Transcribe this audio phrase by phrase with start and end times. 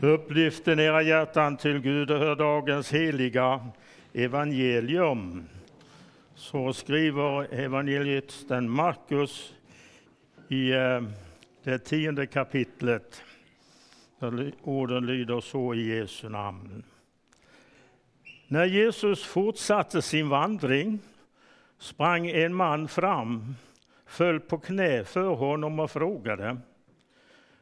[0.00, 3.66] Upplyften era hjärtan till Gud och hör dagens heliga
[4.12, 5.44] evangelium.
[6.34, 9.54] Så skriver evangelisten Markus
[10.48, 11.02] i eh,
[11.64, 13.22] det tionde kapitlet.
[14.18, 16.82] Där orden lyder så i Jesu namn.
[18.48, 20.98] När Jesus fortsatte sin vandring
[21.78, 23.54] sprang en man fram,
[24.06, 26.56] föll på knä för honom och frågade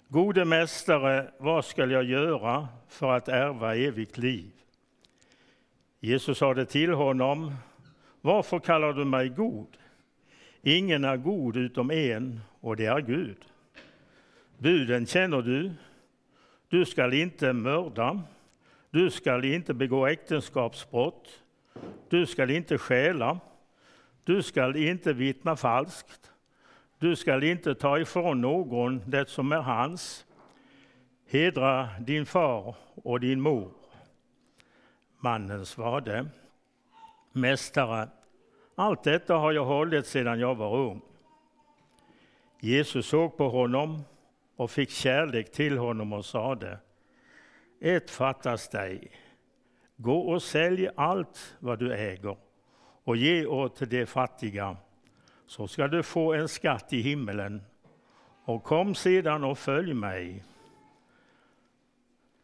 [0.09, 4.51] Gode mästare, vad skall jag göra för att ärva evigt liv?
[6.01, 7.55] Jesus sade till honom,
[8.21, 9.77] varför kallar du mig god?
[10.63, 13.37] Ingen är god utom en, och det är Gud.
[14.59, 15.73] Buden känner du.
[16.69, 18.23] Du skall inte mörda.
[18.91, 21.43] Du skall inte begå äktenskapsbrott.
[22.09, 23.41] Du skall inte stjäla.
[24.25, 26.31] Du skall inte vittna falskt.
[26.99, 30.27] Du skall inte ta ifrån någon det som är hans.
[31.27, 33.71] Hedra din far och din mor.
[35.21, 36.27] Mannen svarade,
[37.33, 38.09] Mästare,
[38.75, 41.01] allt detta har jag hållit sedan jag var ung.
[42.61, 44.05] Jesus såg på honom
[44.57, 46.79] och fick kärlek till honom och sade,
[47.81, 49.11] ett fattas dig.
[49.97, 52.37] Gå och sälj allt vad du äger
[53.05, 54.77] och ge åt de fattiga
[55.47, 57.63] så ska du få en skatt i himmelen.
[58.45, 60.45] Och kom sedan och följ mig.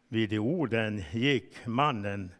[0.08, 2.30] Vid de orden gick mannen,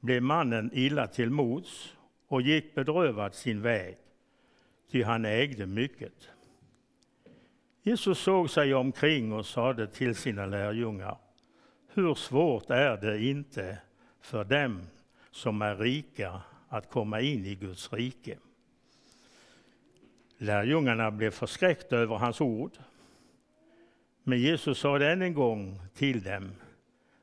[0.00, 1.96] blev mannen illa till mods
[2.28, 3.96] och gick bedrövad sin väg,
[4.90, 6.28] ty han ägde mycket.
[7.82, 11.18] Jesus såg sig omkring och sade till sina lärjungar,
[11.94, 13.78] hur svårt är det inte
[14.20, 14.82] för dem
[15.30, 18.38] som är rika att komma in i Guds rike?
[20.38, 22.72] Lärjungarna blev förskräckta över hans ord.
[24.22, 26.50] Men Jesus sade än en gång till dem,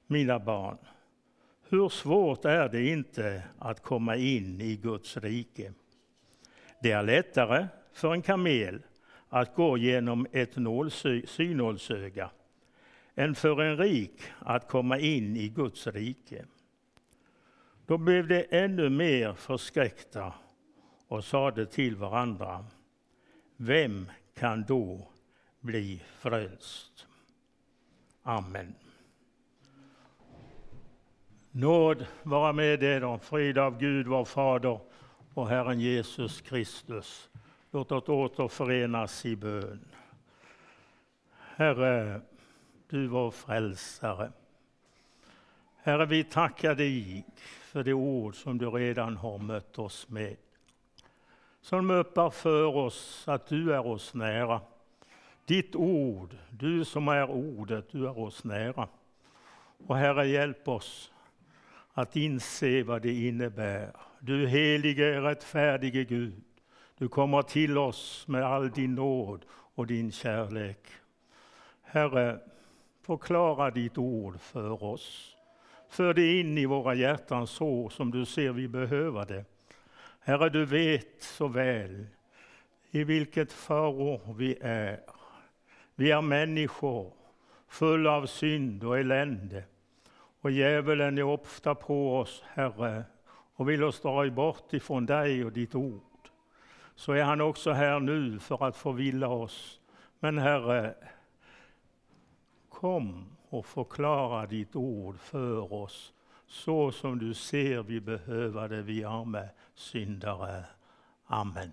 [0.07, 0.77] mina barn,
[1.69, 5.73] hur svårt är det inte att komma in i Guds rike?
[6.81, 8.81] Det är lättare för en kamel
[9.29, 10.53] att gå genom ett
[11.25, 12.29] synålsöga
[13.15, 16.45] än för en rik att komma in i Guds rike.
[17.85, 20.33] Då blev de ännu mer förskräckta
[21.07, 22.65] och sade till varandra
[23.65, 25.07] vem kan då
[25.59, 27.07] bli frälst?
[28.23, 28.75] Amen.
[31.51, 34.79] Nåd vara med er och frid av Gud vår Fader
[35.33, 37.29] och Herren Jesus Kristus.
[37.71, 39.85] Låt oss återförenas i bön.
[41.55, 42.21] Herre,
[42.89, 44.31] du vår frälsare.
[45.77, 47.25] Herre, vi tackar dig
[47.61, 50.35] för det ord som du redan har mött oss med
[51.63, 54.61] som öppnar för oss att du är oss nära.
[55.45, 58.87] Ditt ord, du som är ordet, du är oss nära.
[59.87, 61.11] Och Herre, hjälp oss
[61.93, 63.91] att inse vad det innebär.
[64.19, 66.43] Du helige, rättfärdige Gud,
[66.97, 70.87] du kommer till oss med all din nåd och din kärlek.
[71.81, 72.39] Herre,
[73.01, 75.35] förklara ditt ord för oss.
[75.89, 79.52] För det in i våra hjärtan så som du ser vi behöver det.
[80.25, 82.05] Herre, du vet så väl
[82.91, 84.99] i vilket förår vi är.
[85.95, 87.13] Vi är människor
[87.67, 89.63] fulla av synd och elände.
[90.41, 93.03] Och djävulen är ofta på oss, Herre,
[93.55, 96.29] och vill oss dra bort ifrån dig och ditt ord.
[96.95, 99.79] Så är han också här nu för att förvilla oss.
[100.19, 100.95] Men Herre,
[102.69, 106.13] kom och förklara ditt ord för oss
[106.47, 110.65] så som du ser vi behöver det, vi arme syndare.
[111.25, 111.71] Amen.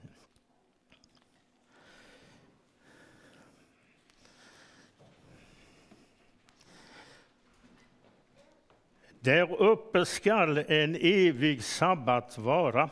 [9.20, 12.90] Där uppe skall en evig sabbat vara,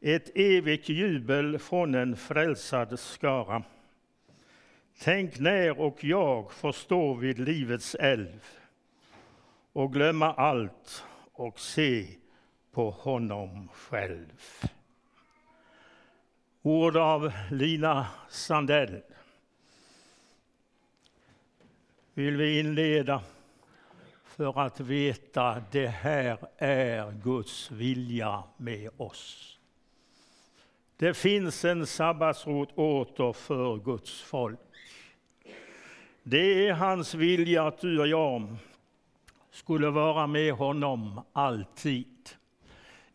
[0.00, 3.62] ett evigt jubel från en frälsad skara.
[4.98, 8.44] Tänk när och jag får stå vid livets älv
[9.72, 12.06] och glömma allt och se
[12.72, 14.62] på honom själv.
[16.62, 19.02] Ord av Lina Sandell.
[22.14, 23.22] Vill vi inleda
[24.24, 29.58] för att veta det här är Guds vilja med oss.
[30.96, 34.58] Det finns en sabbatsrot åter för Guds folk.
[36.22, 38.56] Det är hans vilja att du och jag
[39.50, 42.39] skulle vara med honom alltid.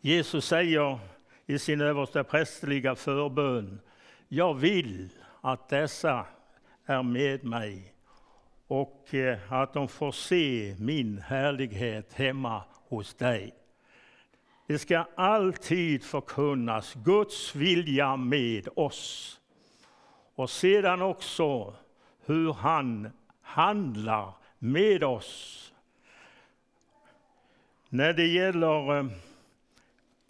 [0.06, 0.98] Jesus säger
[1.46, 3.80] i sin översta prästliga förbön,
[4.28, 5.08] jag vill
[5.40, 6.26] att dessa
[6.84, 7.94] är med mig
[8.66, 13.54] och eh, att de får se min härlighet hemma hos dig.
[14.66, 19.40] Det ska alltid förkunnas Guds vilja med oss.
[20.34, 21.74] Och sedan också
[22.26, 23.10] hur han
[23.42, 25.62] handlar med oss.
[27.88, 29.06] När det gäller eh,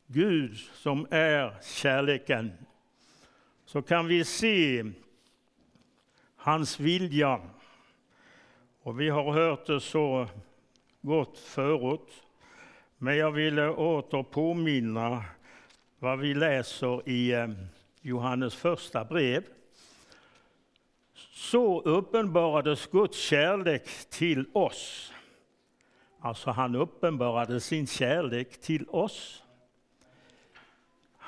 [0.09, 2.53] Gud som är kärleken
[3.65, 4.85] så kan vi se
[6.37, 7.41] hans vilja.
[8.83, 10.29] Och vi har hört det så
[11.01, 12.23] gott förut.
[12.99, 15.25] Men jag ville åter påminna
[15.99, 17.49] vad vi läser i eh,
[18.01, 19.45] Johannes första brev.
[21.33, 25.13] Så uppenbarades Guds kärlek till oss.
[26.21, 29.43] Alltså han uppenbarade sin kärlek till oss.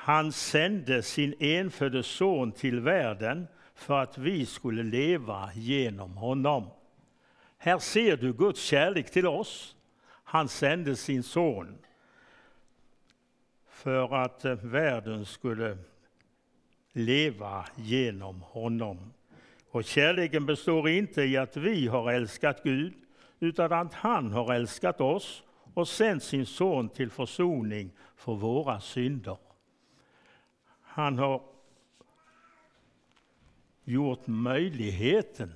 [0.09, 6.67] Han sände sin enfödde son till världen för att vi skulle leva genom honom.
[7.57, 9.75] Här ser du Guds kärlek till oss.
[10.23, 11.77] Han sände sin son
[13.67, 15.77] för att eh, världen skulle
[16.93, 19.13] leva genom honom.
[19.71, 22.93] Och kärleken består inte i att vi har älskat Gud,
[23.39, 29.37] utan att han har älskat oss och sänt sin son till försoning för våra synder.
[30.91, 31.41] Han har
[33.83, 35.53] gjort möjligheten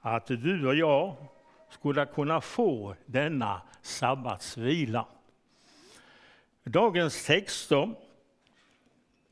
[0.00, 1.16] att du och jag
[1.70, 5.06] skulle kunna få denna sabbatsvila.
[6.64, 7.94] Dagens texter,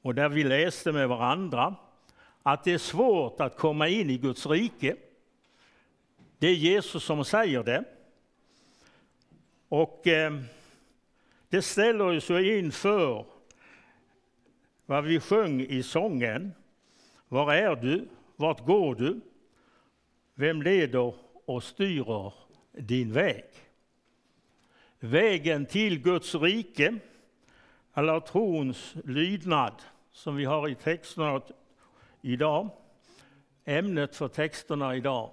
[0.02, 1.74] och där vi läste med varandra,
[2.42, 4.96] att det är svårt att komma in i Guds rike.
[6.38, 7.84] Det är Jesus som säger det.
[9.68, 10.40] Och eh,
[11.48, 13.35] det ställer oss inför
[14.86, 16.52] vad vi sjöng i sången.
[17.28, 18.08] Var är du?
[18.36, 19.20] Vart går du?
[20.34, 22.32] Vem leder och styrer
[22.72, 23.44] din väg?
[24.98, 26.98] Vägen till Guds rike,
[27.94, 29.72] eller trons lydnad,
[30.12, 31.40] som vi har i texterna
[32.20, 32.68] idag.
[33.64, 35.30] Ämnet för texterna idag.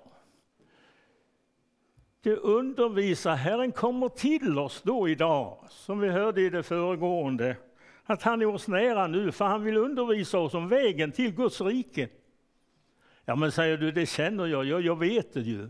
[2.21, 7.57] Det undervisar Herren kommer till oss då idag, som vi hörde i det föregående,
[8.05, 11.61] att han är oss nära nu, för han vill undervisa oss om vägen till Guds
[11.61, 12.09] rike.
[13.25, 15.69] Ja, men säger du, det känner jag, jag, jag vet det ju.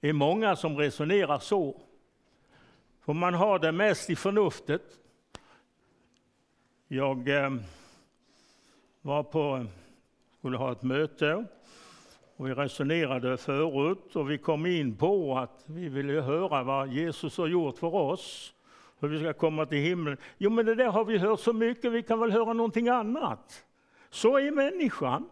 [0.00, 1.80] Det är många som resonerar så.
[3.00, 4.82] För man har det mest i förnuftet.
[6.88, 7.50] Jag eh,
[9.02, 9.66] var på,
[10.38, 11.44] skulle ha ett möte
[12.36, 17.38] och vi resonerade förut och vi kom in på att vi ville höra vad Jesus
[17.38, 18.54] har gjort för oss
[19.00, 20.16] hur vi ska komma till himlen.
[20.38, 23.64] Jo, men det där har vi hört så mycket, vi kan väl höra någonting annat.
[24.10, 25.28] Så är människan.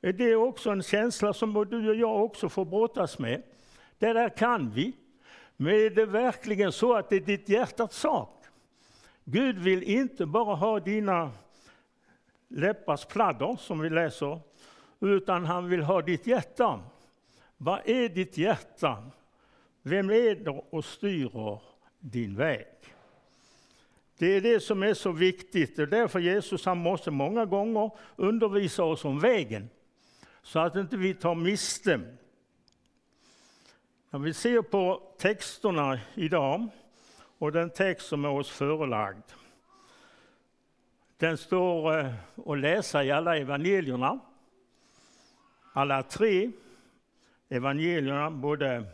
[0.00, 3.42] Det är också en känsla som du och jag också får brottas med.
[3.98, 4.92] Det där kan vi.
[5.56, 8.44] Men är det verkligen så att det är ditt hjärtats sak?
[9.24, 11.30] Gud vill inte bara ha dina
[12.48, 14.40] läppars pladder, som vi läser,
[15.00, 16.80] utan han vill ha ditt hjärta.
[17.56, 19.04] Vad är ditt hjärta?
[19.82, 21.30] Vem leder och styr?
[22.00, 22.66] Din väg?
[24.18, 25.76] Det är det som är så viktigt.
[25.76, 29.70] Det är därför Jesus han måste många gånger undervisa oss om vägen,
[30.42, 32.00] så att inte vi tar miste.
[34.10, 36.68] När vi ser på texterna idag,
[37.38, 39.24] och den text som är oss förelagd,
[41.16, 42.14] den står eh,
[42.46, 44.18] att läsa i alla evangelierna.
[45.72, 46.50] Alla tre
[47.48, 48.84] evangelierna, både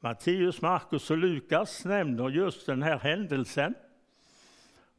[0.00, 3.74] Matteus, Markus och Lukas nämner just den här händelsen.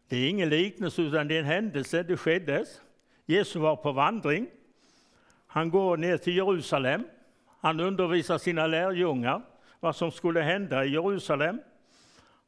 [0.07, 2.03] Det är ingen liknelse, utan det är en händelse.
[2.03, 2.65] Det skedde.
[3.25, 4.47] Jesus var på vandring.
[5.47, 7.07] Han går ner till Jerusalem.
[7.59, 9.41] Han undervisar sina lärjungar
[9.79, 11.61] vad som skulle hända i Jerusalem.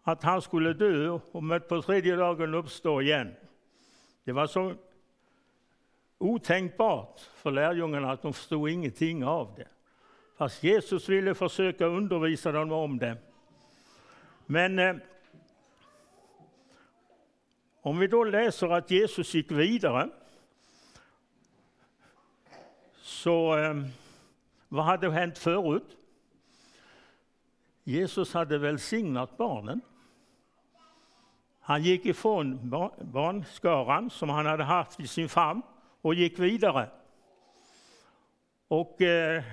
[0.03, 3.35] Att han skulle dö och på tredje dagen uppstå igen.
[4.23, 4.73] Det var så
[6.17, 9.67] otänkbart för lärjungarna att de förstod ingenting av det.
[10.41, 13.17] Fast Jesus ville försöka undervisa dem om det.
[14.45, 14.95] Men eh,
[17.81, 20.09] om vi då läser att Jesus gick vidare,
[23.01, 23.73] så eh,
[24.67, 25.97] vad hade hänt förut?
[27.83, 29.81] Jesus hade välsignat barnen.
[31.59, 32.69] Han gick ifrån
[33.01, 35.61] barnskaran som han hade haft i sin famn
[36.01, 36.89] och gick vidare.
[38.67, 39.43] Och eh,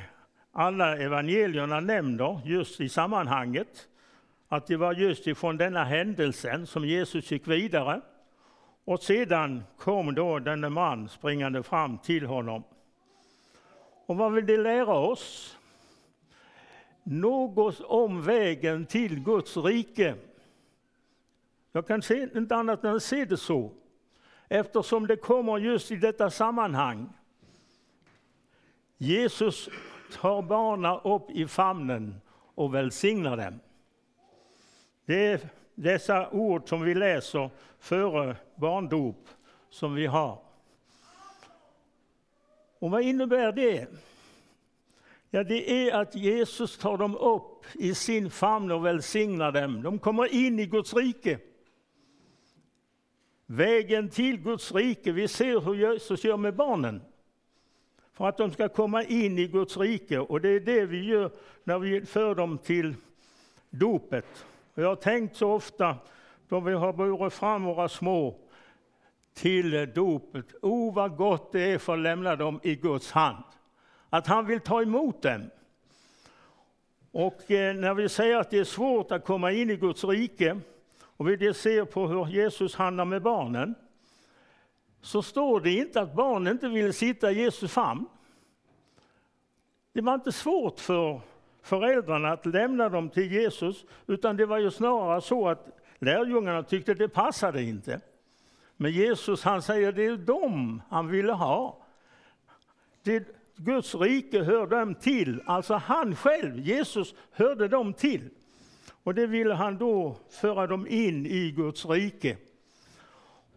[0.58, 3.88] alla evangelierna nämner just i sammanhanget
[4.48, 8.00] att det var just ifrån denna händelsen som Jesus gick vidare.
[8.84, 12.62] Och sedan kom då denne man springande fram till honom.
[14.06, 15.58] Och vad vill det lära oss?
[17.02, 20.14] Något om vägen till Guds rike.
[21.72, 23.72] Jag kan se, inte annat än se det så,
[24.48, 27.08] eftersom det kommer just i detta sammanhang.
[28.96, 29.68] Jesus
[30.12, 32.20] tar barnen upp i famnen
[32.54, 33.60] och välsignar dem.
[35.06, 35.40] Det är
[35.74, 39.28] dessa ord som vi läser före barndop
[39.70, 40.38] som vi har.
[42.78, 43.88] Och vad innebär det?
[45.30, 49.82] Ja, det är att Jesus tar dem upp i sin famn och välsignar dem.
[49.82, 51.38] De kommer in i Guds rike.
[53.46, 57.02] Vägen till Guds rike, vi ser hur Jesus gör med barnen.
[58.18, 61.30] För att de ska komma in i Guds rike och det är det vi gör
[61.64, 62.94] när vi för dem till
[63.70, 64.46] dopet.
[64.74, 65.96] Och jag har tänkt så ofta
[66.48, 68.34] då vi har burit fram våra små
[69.34, 70.46] till dopet.
[70.62, 73.44] O, vad gott det är för att lämna dem i Guds hand.
[74.10, 75.50] Att han vill ta emot dem.
[77.12, 80.60] Och eh, när vi säger att det är svårt att komma in i Guds rike
[81.00, 83.74] och vi ser på hur Jesus handlar med barnen
[85.00, 88.06] så står det inte att barnen inte ville sitta i Jesu famn.
[89.92, 91.20] Det var inte svårt för
[91.62, 95.66] föräldrarna att lämna dem till Jesus utan det var ju snarare så att
[95.98, 98.00] lärjungarna tyckte det passade inte.
[98.76, 101.86] Men Jesus han säger det är dem han ville ha.
[103.02, 108.30] Det, Guds rike hör dem till, alltså han själv, Jesus, hörde dem till.
[109.02, 112.36] Och det ville han då föra dem in i Guds rike.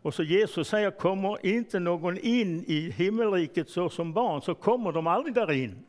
[0.02, 4.92] Och så Jesus säger, kommer inte någon in i himmelriket så som barn, så kommer
[4.92, 5.86] de aldrig där in.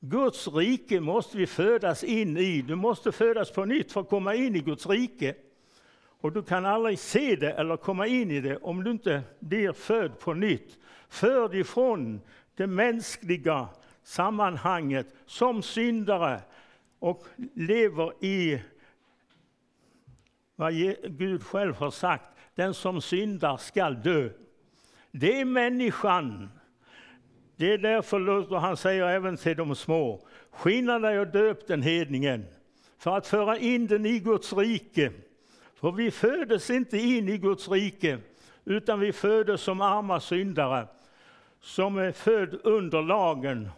[0.00, 2.62] Guds rike måste vi födas in i.
[2.62, 5.34] Du måste födas på nytt för att komma in i Guds rike.
[6.20, 9.72] Och du kan aldrig se det eller komma in i det om du inte blir
[9.72, 10.78] född på nytt.
[11.08, 12.20] Förd ifrån
[12.54, 13.68] det mänskliga
[14.02, 16.40] sammanhanget som syndare
[16.98, 18.62] och lever i
[20.56, 20.74] vad
[21.04, 24.28] Gud själv har sagt, den som syndar skall dö.
[25.10, 26.50] Det är människan.
[27.56, 31.82] Det är därför Luther han säger även till de små, skynda dig och döp den
[31.82, 32.46] hedningen
[32.98, 35.12] för att föra in den i Guds rike
[35.84, 38.18] för vi födes inte in i Guds rike,
[38.64, 40.86] utan vi födes som arma syndare,
[41.60, 43.70] som är född under lagen.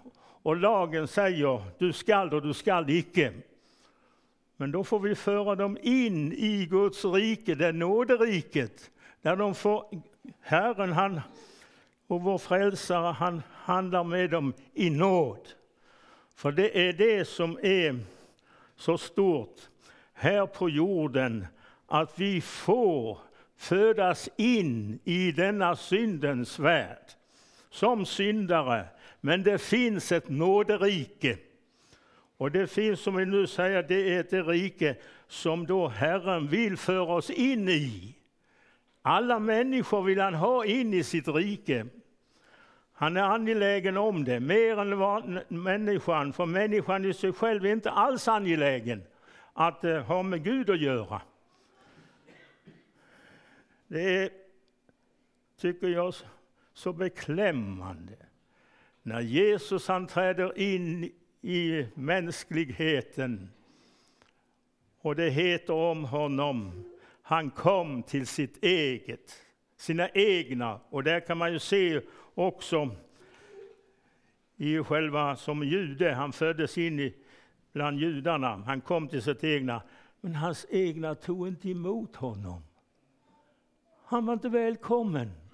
[0.43, 3.33] Och lagen säger, du skall och du skall icke.
[4.57, 8.91] Men då får vi föra dem in i Guds rike, det nåderiket,
[9.23, 10.03] där de får,
[10.41, 11.21] Herren han,
[12.07, 15.49] och vår frälsare, han handlar med dem i nåd.
[16.35, 17.99] För det är det som är
[18.77, 19.61] så stort
[20.13, 21.47] här på jorden,
[21.87, 23.19] att vi får
[23.57, 27.07] födas in i denna syndens värld
[27.71, 28.85] som syndare.
[29.21, 31.39] Men det finns ett nåderike.
[32.37, 34.97] Och det finns, som vi nu säger, det är ett rike
[35.29, 38.15] som då Herren vill föra oss in i.
[39.03, 41.87] Alla människor vill han ha in i sitt rike.
[42.93, 47.91] Han är angelägen om det, mer än människan, för människan i sig själv är inte
[47.91, 49.03] alls angelägen
[49.53, 51.23] att eh, ha med Gud att göra.
[53.89, 54.31] Det är,
[55.61, 56.15] tycker jag,
[56.75, 58.17] så beklämmande
[59.03, 61.13] när Jesus han träder in
[61.47, 63.51] i mänskligheten
[65.01, 66.85] och det heter om honom,
[67.23, 69.33] han kom till sitt eget,
[69.77, 70.81] sina egna.
[70.91, 72.01] Och där kan man ju se
[72.35, 72.91] också
[74.57, 77.15] i själva som jude, han föddes in i,
[77.73, 79.83] bland judarna, han kom till sitt egna,
[80.21, 82.63] men hans egna tog inte emot honom.
[84.05, 85.46] Han var inte välkommen.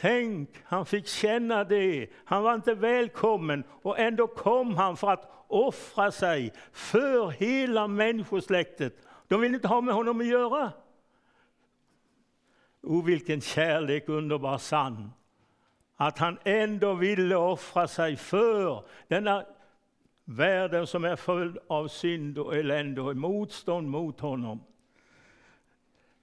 [0.00, 2.08] Tänk, han fick känna det.
[2.24, 9.06] Han var inte välkommen och ändå kom han för att offra sig för hela människosläktet.
[9.28, 10.72] De ville inte ha med honom att göra.
[12.82, 15.12] O, vilken kärlek, underbar sann.
[15.96, 19.44] Att han ändå ville offra sig för denna
[20.24, 24.60] världen som är full av synd och elände och motstånd mot honom.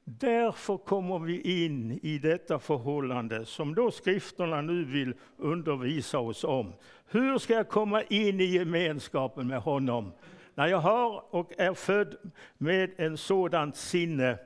[0.10, 6.74] Därför kommer vi in i detta förhållande som då skrifterna nu vill undervisa oss om.
[7.06, 10.12] Hur ska jag komma in i gemenskapen med honom
[10.56, 12.16] när jag har och är född
[12.58, 14.38] med en sådant sinne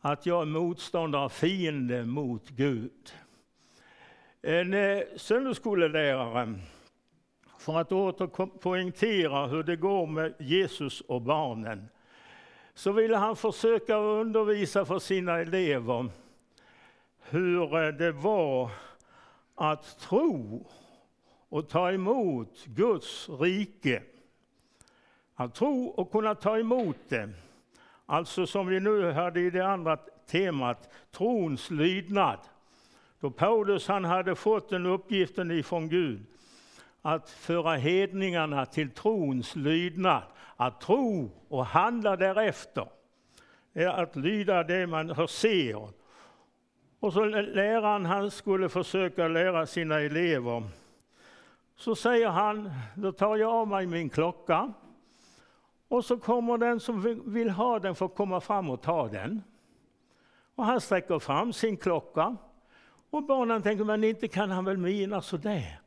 [0.00, 3.12] att jag är motståndare, fiende mot Gud?
[4.42, 6.54] En eh, söndagsskolelärare,
[7.58, 8.26] för att åter
[8.58, 11.88] poängtera hur det går med Jesus och barnen,
[12.74, 16.10] så ville han försöka undervisa för sina elever
[17.30, 18.70] hur eh, det var
[19.54, 20.66] att tro
[21.48, 24.02] och ta emot Guds rike.
[25.34, 27.30] Att tro och kunna ta emot det.
[28.06, 32.38] Alltså som vi nu hörde i det andra temat, trons lydnad.
[33.20, 36.26] Då Paulus han hade fått den uppgiften ifrån Gud
[37.02, 40.22] att föra hedningarna till trons lydnad,
[40.56, 42.88] att tro och handla därefter.
[43.72, 45.88] är att lyda det man ser.
[47.00, 50.62] Och så läraren han skulle försöka lära sina elever.
[51.76, 54.72] Så säger han, då tar jag av mig min klocka
[55.88, 59.42] och så kommer den som vill ha den får komma fram och ta den.
[60.54, 62.36] Och han sträcker fram sin klocka
[63.10, 65.80] och barnen tänker, men inte kan han väl mena sådär.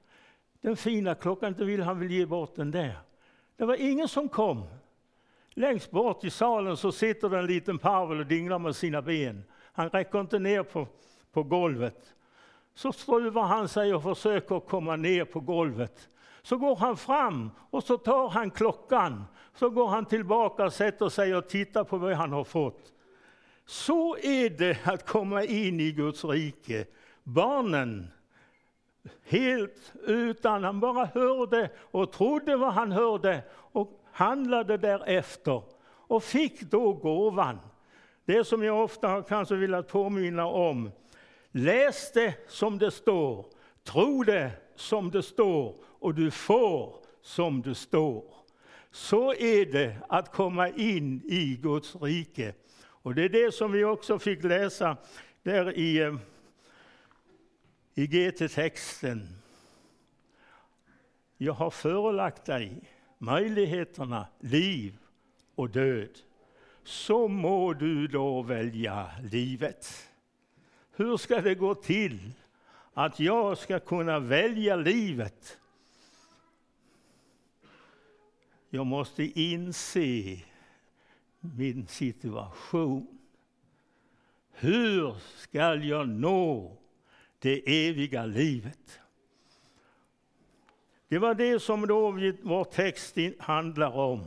[0.61, 2.95] Den fina klockan, inte vill han väl ge bort den där.
[3.57, 4.63] Det var ingen som kom.
[5.49, 9.43] Längst bort i salen så sitter det en liten parvel och dinglar med sina ben.
[9.73, 10.87] Han räcker inte ner på,
[11.31, 12.15] på golvet.
[12.73, 16.09] Så struvar han sig och försöker komma ner på golvet.
[16.41, 19.25] Så går han fram och så tar han klockan.
[19.53, 22.93] Så går han tillbaka och sätter sig och tittar på vad han har fått.
[23.65, 26.85] Så är det att komma in i Guds rike.
[27.23, 28.07] Barnen,
[29.23, 35.61] helt utan, han bara hörde och trodde vad han hörde och handlade därefter
[36.07, 37.59] och fick då gåvan.
[38.25, 40.91] Det som jag ofta har kanske velat påminna om.
[41.51, 43.45] Läs det som det står,
[43.83, 48.23] tro det som det står och du får som det står.
[48.91, 52.53] Så är det att komma in i Guds rike.
[52.79, 54.97] Och det är det som vi också fick läsa
[55.43, 56.15] där i, eh,
[57.97, 59.27] i GT-texten.
[61.37, 62.81] Jag har förelagt dig
[63.17, 64.97] möjligheterna, liv
[65.55, 66.19] och död.
[66.83, 70.09] Så må du då välja livet.
[70.91, 72.31] Hur ska det gå till
[72.93, 75.59] att jag ska kunna välja livet?
[78.69, 80.39] Jag måste inse
[81.39, 83.19] min situation.
[84.51, 86.77] Hur ska jag nå
[87.39, 88.99] det eviga livet?
[91.07, 94.23] Det var det som då vår text handlar om.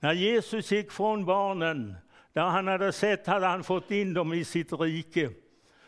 [0.00, 1.94] När Jesus gick från barnen,
[2.32, 5.30] där han hade sett hade han fått in dem i sitt rike,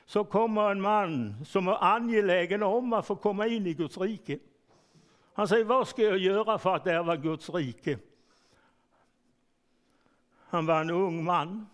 [0.07, 4.39] så kommer en man som är angelägen om att få komma in i Guds rike.
[5.35, 7.99] Han säger, vad ska jag göra för att ärva Guds rike?
[10.49, 11.67] Han var en ung man,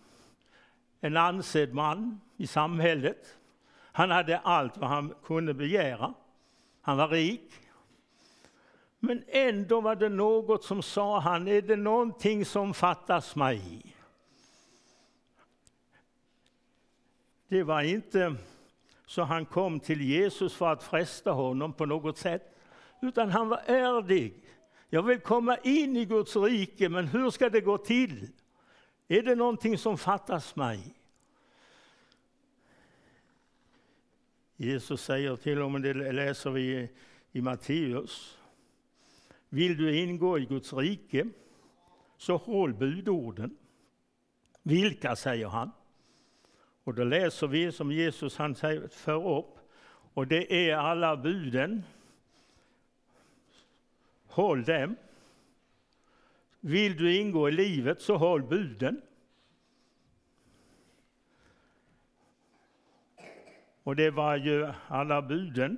[1.01, 3.37] en ansedd man i samhället.
[3.91, 6.13] Han hade allt vad han kunde begära.
[6.81, 7.51] Han var rik.
[8.99, 13.95] Men ändå var det något som sa han, är det någonting som fattas mig?
[17.47, 18.35] Det var inte
[19.05, 22.57] så han kom till Jesus för att fresta honom på något sätt,
[23.01, 24.33] utan han var ärlig.
[24.89, 28.27] Jag vill komma in i Guds rike, men hur ska det gå till?
[29.07, 31.00] Är det någonting som fattas mig?
[34.61, 36.89] Jesus säger till och med, det läser vi
[37.31, 38.37] i Matteus.
[39.49, 41.29] Vill du ingå i Guds rike,
[42.17, 43.57] så håll budorden.
[44.63, 45.71] Vilka, säger han.
[46.83, 48.55] Och då läser vi som Jesus han
[48.89, 49.57] för upp,
[50.13, 51.83] och det är alla buden.
[54.27, 54.95] Håll dem.
[56.59, 59.01] Vill du ingå i livet så håll buden.
[63.83, 65.77] Och det var ju alla buden,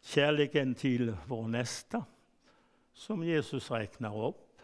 [0.00, 2.04] kärleken till vår nästa,
[2.92, 4.62] som Jesus räknar upp.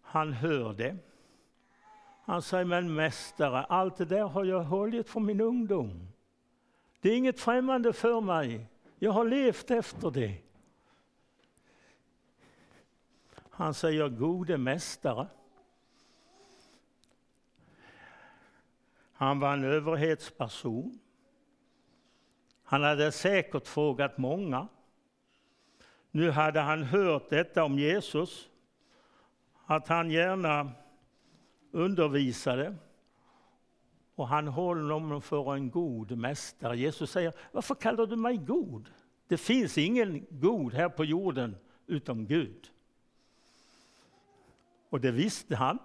[0.00, 0.96] Han hör det.
[2.24, 6.08] Han säger, men mästare, allt det där har jag hållit från min ungdom.
[7.00, 8.66] Det är inget främmande för mig.
[8.98, 10.34] Jag har levt efter det.
[13.50, 15.26] Han säger gode mästare.
[19.20, 20.98] Han var en överhetsperson.
[22.62, 24.68] Han hade säkert frågat många.
[26.10, 28.48] Nu hade han hört detta om Jesus,
[29.66, 30.72] att han gärna
[31.70, 32.76] undervisade
[34.14, 36.76] och han håller honom för en god mästare.
[36.76, 38.90] Jesus säger, varför kallar du mig god?
[39.28, 41.56] Det finns ingen god här på jorden
[41.86, 42.70] utom Gud.
[44.90, 45.78] Och det visste han.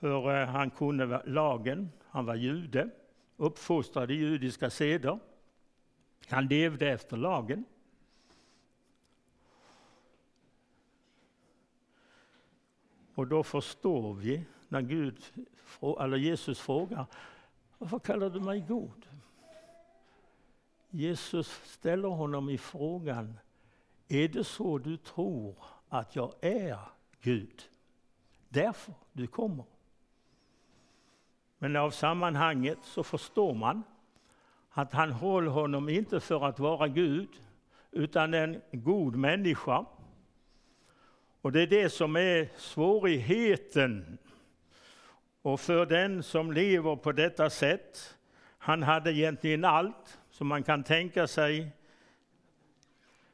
[0.00, 2.90] För eh, han kunde lagen, han var jude,
[3.36, 5.18] uppfostrad i judiska seder.
[6.28, 7.64] Han levde efter lagen.
[13.14, 15.24] Och då förstår vi när Gud,
[16.00, 17.06] eller Jesus frågar,
[17.78, 19.06] varför kallar du mig god?
[20.90, 23.38] Jesus ställer honom i frågan,
[24.08, 25.56] är det så du tror
[25.88, 26.78] att jag är
[27.20, 27.62] Gud?
[28.48, 29.64] Därför du kommer.
[31.58, 33.82] Men av sammanhanget så förstår man
[34.70, 37.28] att han håller honom inte för att vara Gud,
[37.90, 39.84] utan en god människa.
[41.40, 44.18] Och det är det som är svårigheten.
[45.42, 48.16] Och för den som lever på detta sätt,
[48.58, 51.70] han hade egentligen allt som man kan tänka sig,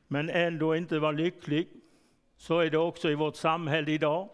[0.08, 1.68] men ändå inte var lycklig.
[2.36, 4.28] Så är det också i vårt samhälle idag.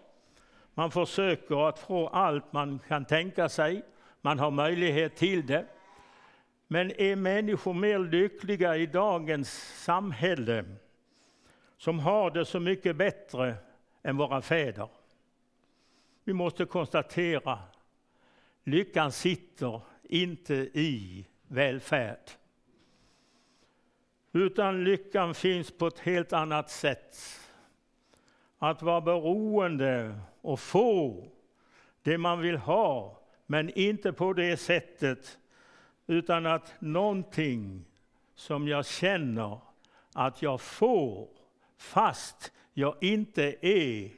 [0.78, 3.82] Man försöker att få allt man kan tänka sig,
[4.20, 5.66] man har möjlighet till det.
[6.66, 9.50] Men är människor mer lyckliga i dagens
[9.84, 10.64] samhälle
[11.76, 13.54] som har det så mycket bättre
[14.02, 14.88] än våra fäder?
[16.24, 17.58] Vi måste konstatera,
[18.64, 22.30] lyckan sitter inte i välfärd.
[24.32, 27.16] Utan lyckan finns på ett helt annat sätt.
[28.58, 31.26] Att vara beroende och få
[32.02, 35.38] det man vill ha, men inte på det sättet
[36.06, 37.84] utan att någonting
[38.34, 39.61] som jag känner
[40.14, 41.28] att jag får
[41.76, 44.11] fast jag inte är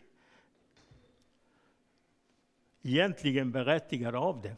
[2.83, 4.57] egentligen berättigad av det.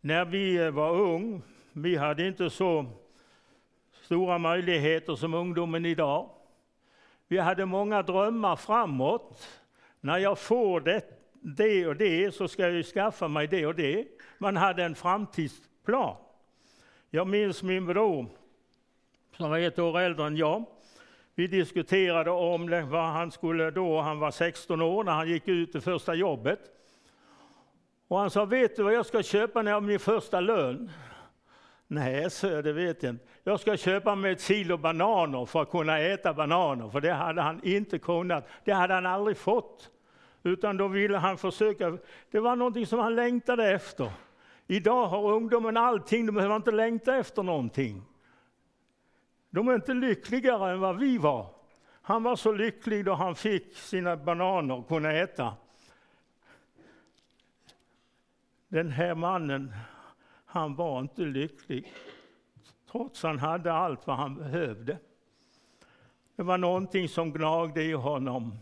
[0.00, 1.42] När vi var ung,
[1.72, 2.86] vi hade inte så
[4.02, 6.30] stora möjligheter som ungdomen idag.
[7.28, 9.48] Vi hade många drömmar framåt.
[10.04, 11.02] När jag får det,
[11.40, 14.06] det och det så ska jag skaffa mig det och det.
[14.38, 16.16] Man hade en framtidsplan.
[17.10, 18.26] Jag minns min bror,
[19.36, 20.64] som var ett år äldre än jag.
[21.34, 25.48] Vi diskuterade om det, vad han skulle då, han var 16 år när han gick
[25.48, 26.60] ut det första jobbet.
[28.08, 30.90] Och han sa, vet du vad jag ska köpa när jag har min första lön?
[31.86, 33.24] Nej, så det vet jag inte.
[33.44, 37.42] Jag ska köpa mig ett kilo bananer för att kunna äta bananer, för det hade
[37.42, 38.48] han inte kunnat.
[38.64, 39.90] Det hade han aldrig fått.
[40.46, 41.98] Utan då ville han försöka,
[42.30, 44.12] det var någonting som han längtade efter.
[44.66, 48.02] Idag har ungdomen allting, de behöver inte längta efter någonting.
[49.50, 51.46] De är inte lyckligare än vad vi var.
[52.02, 55.54] Han var så lycklig då han fick sina bananer och kunde äta.
[58.68, 59.74] Den här mannen,
[60.44, 61.92] han var inte lycklig,
[62.90, 64.98] trots att han hade allt vad han behövde.
[66.36, 68.58] Det var någonting som gnagde i honom.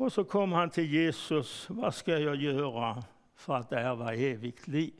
[0.00, 1.66] Och så kom han till Jesus.
[1.70, 3.04] Vad ska jag göra
[3.36, 4.92] för att ärva evigt liv?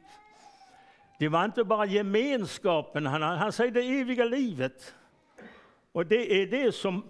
[1.18, 4.94] Det var inte bara gemenskapen, han, han säger det eviga livet.
[5.92, 7.04] Och det är det som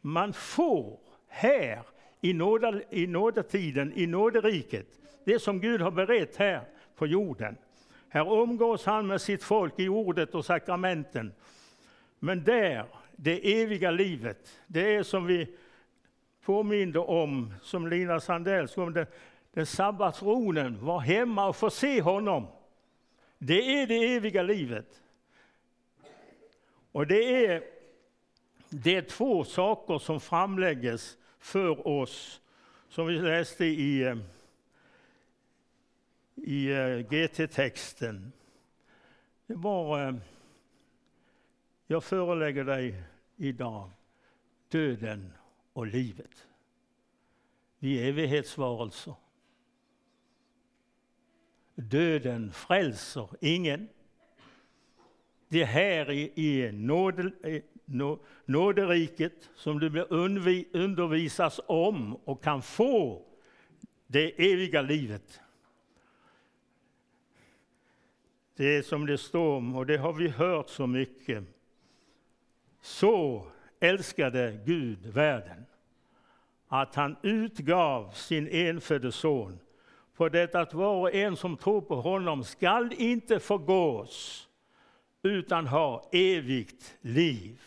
[0.00, 1.82] man får här
[2.20, 4.86] i, nåda, i nådatiden, i nåderiket.
[5.24, 6.64] Det som Gud har berett här
[6.96, 7.56] på jorden.
[8.08, 11.32] Här umgås han med sitt folk i ordet och sakramenten.
[12.18, 12.84] Men där,
[13.16, 15.56] det eviga livet, det är som vi
[16.50, 19.06] påminde om, som Lina Sandell om den,
[19.52, 22.46] den sabbatsronen, var hemma och få se honom.
[23.38, 25.02] Det är det eviga livet.
[26.92, 27.62] Och det är,
[28.68, 32.40] det är två saker som framlägges för oss,
[32.88, 34.16] som vi läste i,
[36.34, 38.32] i eh, GT-texten.
[39.46, 40.14] Det var, eh,
[41.86, 43.02] jag förelägger dig
[43.36, 43.90] idag
[44.68, 45.32] döden
[45.72, 46.46] och livet.
[47.78, 49.14] Vi är evighetsvarelser.
[51.74, 53.88] Döden frälser ingen.
[55.48, 57.32] Det är här i, i nåd,
[58.44, 60.06] nåderiket som du blir
[60.72, 63.26] undervisas om och kan få
[64.06, 65.40] det eviga livet.
[68.56, 71.44] Det är som det står, och det har vi hört så mycket.
[72.80, 73.46] Så
[73.80, 75.66] älskade Gud världen
[76.68, 79.58] att han utgav sin enfödde son
[80.14, 84.48] för det att var och en som tror på honom skall inte förgås
[85.22, 87.60] utan ha evigt liv.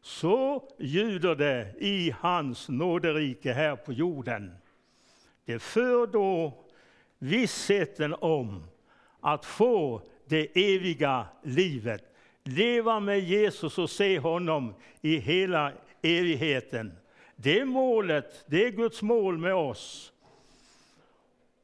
[0.00, 4.54] Så ljuder det i hans nåderike här på jorden.
[5.44, 6.64] Det för då
[7.18, 8.64] vissheten om
[9.20, 12.11] att få det eviga livet.
[12.44, 16.92] Leva med Jesus och se honom i hela evigheten.
[17.36, 20.12] Det är målet, det är Guds mål med oss.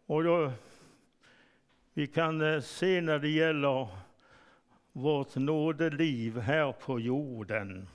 [0.06, 0.52] Och då,
[1.94, 3.88] vi kan eh, se när det gäller
[4.92, 7.88] vårt nådeliv här på jorden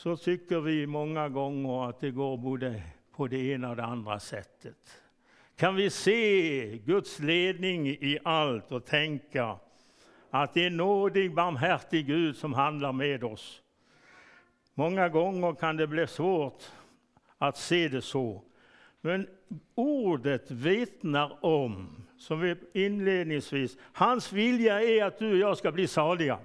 [0.00, 4.20] så tycker vi många gånger att det går både på det ena och det andra
[4.20, 5.02] sättet.
[5.56, 9.58] kan vi se Guds ledning i allt och tänka
[10.30, 13.62] att det är nådig, barmhärtig Gud som handlar med oss.
[14.74, 16.62] Många gånger kan det bli svårt
[17.38, 18.42] att se det så.
[19.00, 19.26] Men
[19.74, 25.86] ordet vittnar om, som vi inledningsvis, hans vilja är att du och jag ska bli
[25.86, 26.38] saliga.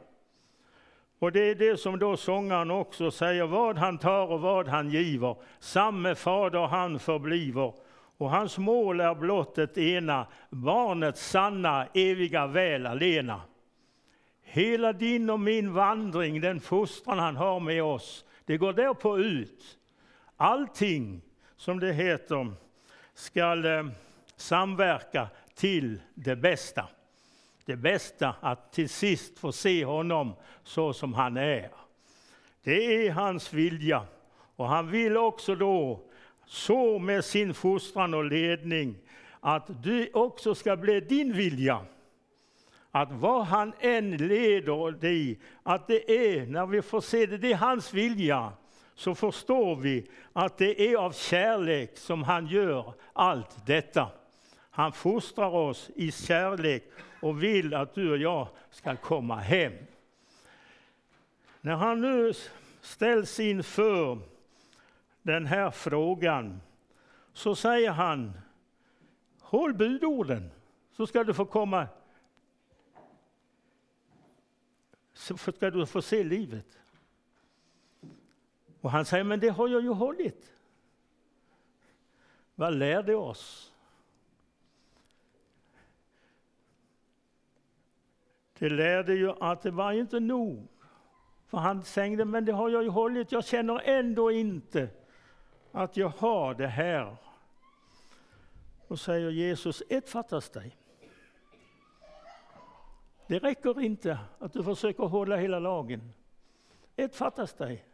[1.20, 4.90] Och det är det som då sångaren också säger, vad han tar och vad han
[4.90, 7.74] giver, samme fader han förbliver.
[8.18, 13.42] Och hans mål är blott ett ena, barnets sanna, eviga väl alena.
[14.48, 19.78] Hela din och min vandring, den fostran han har med oss, det går därpå ut.
[20.38, 21.22] Allting,
[21.58, 22.54] som det heter,
[23.14, 23.86] skall eh,
[24.36, 26.88] samverka till det bästa.
[27.66, 31.70] Det bästa, att till sist få se honom så som han är.
[32.64, 34.06] Det är hans vilja.
[34.56, 36.00] Och han vill också då,
[36.46, 38.96] så med sin fostran och ledning,
[39.40, 41.86] att det också ska bli din vilja
[42.96, 47.52] att vad han än leder dig, att det är, när vi får se det, det
[47.52, 48.54] är hans vilja,
[48.94, 54.08] så förstår vi att det är av kärlek som han gör allt detta.
[54.70, 56.84] Han fostrar oss i kärlek
[57.22, 59.74] och vill att du och jag ska komma hem.
[61.62, 62.34] När han nu
[62.82, 64.20] ställs inför
[65.22, 66.62] den här frågan
[67.34, 68.34] så säger han,
[69.42, 70.52] håll budorden
[70.98, 71.88] så ska du få komma
[75.16, 76.80] så ska du få se livet.
[78.82, 80.54] Och han säger, men det har jag ju hållit.
[82.56, 83.74] Vad lär det oss?
[88.60, 90.68] Det lärde ju att det var inte nog.
[91.48, 93.32] För han sängde, men det har jag ju hållit.
[93.32, 94.90] Jag känner ändå inte
[95.72, 97.18] att jag har det här.
[98.88, 100.78] Och säger Jesus, ett fattas dig.
[103.28, 106.14] Det räcker inte att du försöker hålla hela lagen.
[106.96, 107.86] Ett fattas dig.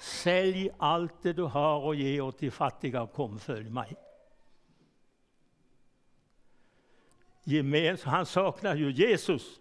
[0.00, 3.96] Sälj allt det du har och ge åt de fattiga och kom följ mig.
[7.44, 9.60] Gemens han saknar ju Jesus.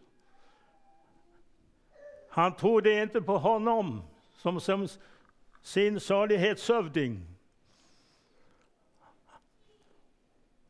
[2.29, 4.03] Han trodde inte på honom
[4.35, 4.87] som, som
[5.61, 7.27] sin salighetshövding.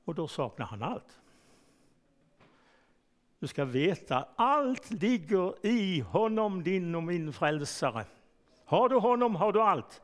[0.05, 1.19] Och då saknar han allt.
[3.43, 8.05] Du ska veta, allt ligger i honom, din och min frälsare.
[8.65, 10.01] Har du honom har du allt.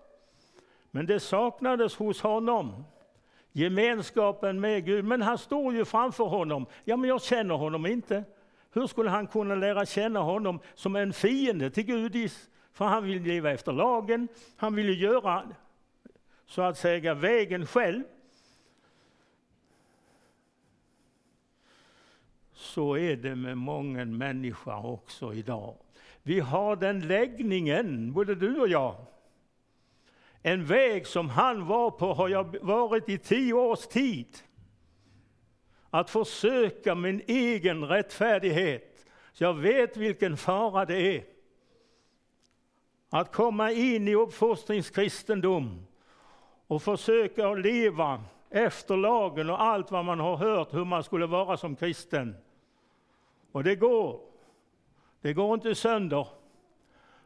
[0.91, 2.83] Men det saknades hos honom,
[3.51, 5.05] gemenskapen med Gud.
[5.05, 6.65] Men han står ju framför honom.
[6.83, 8.23] Ja, men jag känner honom inte.
[8.73, 12.31] Hur skulle han kunna lära känna honom som en fiende till Gud?
[12.73, 15.43] För han vill leva efter lagen, han vill göra
[16.45, 18.03] så att säga vägen själv.
[22.59, 25.75] Så är det med många människa också idag.
[26.23, 28.95] Vi har den läggningen, både du och jag.
[30.41, 34.37] En väg som han var på har jag varit i tio års tid.
[35.89, 39.05] Att försöka min egen rättfärdighet.
[39.33, 41.23] Så jag vet vilken fara det är.
[43.09, 45.85] Att komma in i uppfostringskristendom
[46.67, 51.57] och försöka leva efter lagen och allt vad man har hört hur man skulle vara
[51.57, 52.35] som kristen.
[53.51, 54.21] Och det går.
[55.21, 56.27] Det går inte sönder.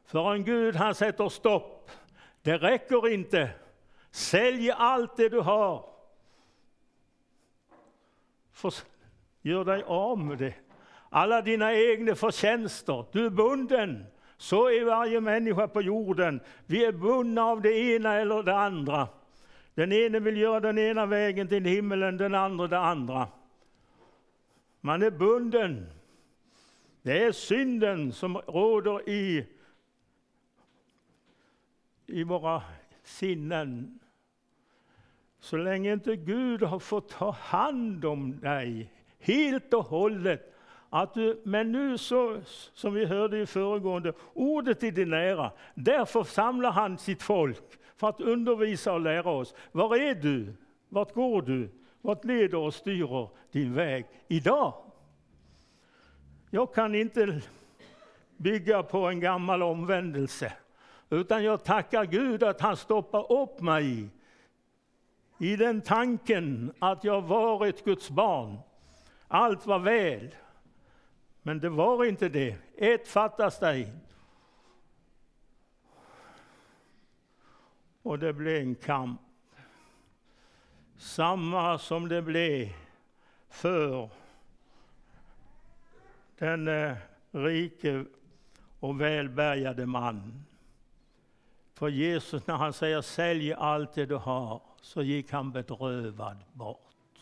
[0.05, 1.91] För en Gud han sätter stopp.
[2.41, 3.49] Det räcker inte.
[4.11, 5.85] Sälj allt det du har.
[8.51, 8.73] För,
[9.41, 10.53] gör dig av med det.
[11.09, 13.05] Alla dina egna förtjänster.
[13.11, 14.05] Du är bunden.
[14.37, 16.39] Så är varje människa på jorden.
[16.65, 19.07] Vi är bundna av det ena eller det andra.
[19.73, 23.27] Den ene vill göra den ena vägen till himmelen, den andra det andra.
[24.81, 25.89] Man är bunden.
[27.03, 29.45] Det är synden som råder i,
[32.07, 32.61] i våra
[33.03, 33.99] sinnen.
[35.39, 40.53] Så länge inte Gud har fått ta hand om dig helt och hållet,
[40.89, 42.41] att du, men nu så,
[42.73, 47.63] som vi hörde i föregående, ordet i din ära, därför samlar han sitt folk
[47.95, 49.55] för att undervisa och lära oss.
[49.71, 50.53] Var är du?
[50.89, 51.69] Vart går du?
[52.01, 54.92] Vart leder och styr din väg idag?
[56.55, 57.41] Jag kan inte
[58.37, 60.53] bygga på en gammal omvändelse,
[61.09, 64.09] utan jag tackar Gud att han stoppar upp mig
[65.37, 68.57] i den tanken att jag varit Guds barn.
[69.27, 70.35] Allt var väl.
[71.41, 72.57] Men det var inte det.
[72.77, 73.93] Ett fattas dig.
[78.01, 79.21] Och det blev en kamp.
[80.97, 82.69] samma som det blev
[83.49, 84.09] för
[86.43, 86.95] den eh,
[87.31, 88.03] rike eh,
[88.79, 90.45] och välbärgade man.
[91.73, 97.19] För Jesus, när han säger sälj allt det du har, så gick han bedrövad bort.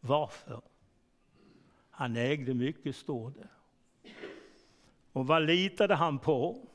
[0.00, 0.62] Varför?
[1.90, 3.48] Han ägde mycket, står det.
[5.12, 6.66] Och vad litade han på?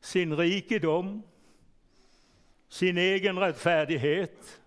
[0.00, 1.22] Sin rikedom,
[2.68, 4.60] sin egen rättfärdighet.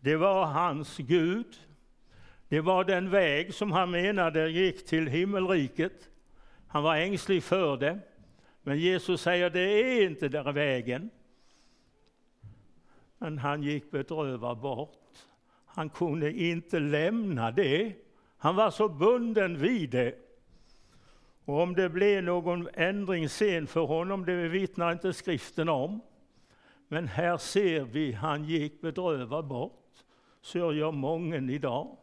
[0.00, 1.58] Det var hans Gud.
[2.52, 6.10] Det var den väg som han menade gick till himmelriket.
[6.68, 7.98] Han var ängslig för det.
[8.62, 11.10] Men Jesus säger det är inte den vägen.
[13.18, 15.18] Men han gick bedrövad bort.
[15.66, 17.92] Han kunde inte lämna det.
[18.36, 20.14] Han var så bunden vid det.
[21.44, 26.00] Och om det blev någon ändring sen för honom, det vittnar inte skriften om.
[26.88, 29.90] Men här ser vi, han gick bedrövad bort.
[30.40, 31.96] Så gör mången idag.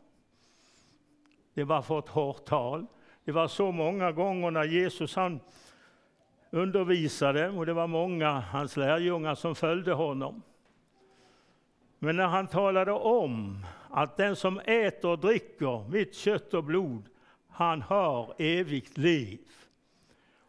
[1.54, 2.86] Det var för ett hårt tal.
[3.26, 5.40] Det var så många gånger när Jesus han
[6.52, 10.42] undervisade och det var många hans lärjungar som följde honom.
[12.00, 17.04] Men när han talade om att den som äter och dricker mitt kött och blod,
[17.50, 19.40] han har evigt liv.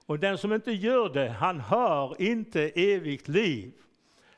[0.07, 3.73] Och den som inte gör det, han har inte evigt liv.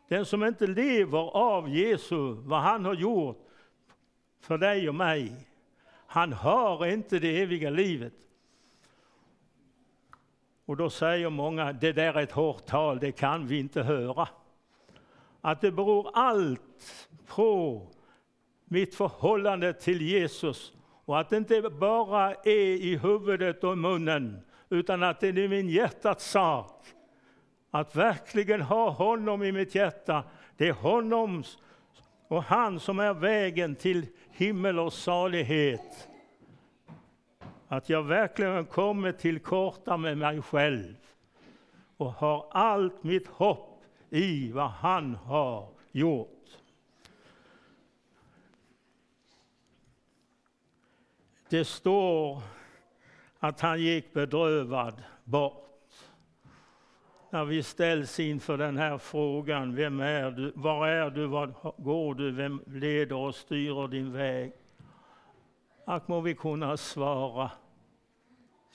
[0.08, 3.48] Den som inte lever av Jesu, vad han har gjort
[4.40, 5.32] för dig och mig,
[6.12, 8.12] han har inte det eviga livet.
[10.66, 14.28] Och då säger många, det där är ett hårt tal, det kan vi inte höra.
[15.40, 17.82] Att det beror allt på
[18.64, 20.72] mitt förhållande till Jesus
[21.04, 25.68] och att det inte bara är i huvudet och munnen utan att det är min
[25.68, 26.86] hjärtats sak.
[27.70, 30.24] Att verkligen ha honom i mitt hjärta.
[30.56, 31.44] Det är honom
[32.28, 36.08] och han som är vägen till himmel och salighet.
[37.68, 40.94] Att jag verkligen kommer till korta med mig själv
[41.96, 46.58] och har allt mitt hopp i vad han har gjort.
[51.48, 52.42] Det står
[53.38, 55.71] att han gick bedrövad bort.
[57.32, 62.14] När vi ställs inför den här frågan, vem är du, var är du, var går
[62.14, 64.52] du, vem leder och styr din väg?
[65.84, 67.50] Ack må vi kunna svara,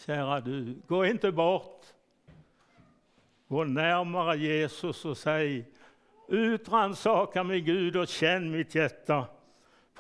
[0.06, 1.86] kära du, gå inte bort.
[3.48, 5.66] Gå närmare Jesus och säg,
[6.28, 9.26] utrannsaka mig Gud och känn mitt hjärta.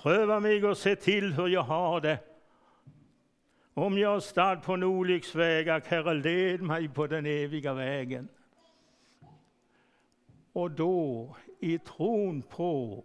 [0.02, 2.20] Pröva mig och se till hur jag har det.
[3.74, 8.28] Om jag är stad på en olycksväg, Herre, led mig på den eviga vägen.
[10.58, 13.04] Och då, i tron på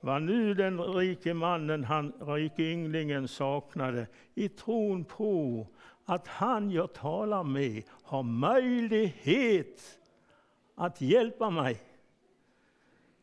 [0.00, 5.66] vad nu den rike mannen, han rike ynglingen saknade, i tron på
[6.04, 9.98] att han jag talar med har möjlighet
[10.74, 11.82] att hjälpa mig.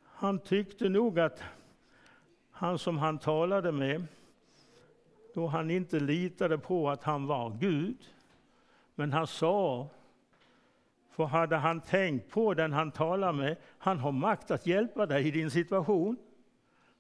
[0.04, 1.44] Han tyckte nog att
[2.52, 4.08] han som han talade med
[5.34, 7.98] då han inte litade på att han var Gud.
[8.96, 9.88] Men han sa,
[11.18, 15.28] för hade han tänkt på den han talar med, han har makt att hjälpa dig
[15.28, 16.18] i din situation.